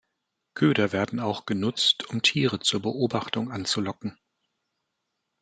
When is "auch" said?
1.19-1.45